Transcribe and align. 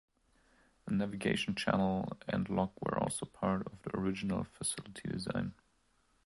A 0.87 0.93
navigation 0.93 1.53
channel 1.53 2.13
and 2.27 2.49
lock 2.49 2.71
were 2.83 2.97
also 2.97 3.27
part 3.27 3.67
of 3.67 3.83
the 3.83 3.95
original 3.95 4.43
facility 4.43 5.07
design. 5.07 5.53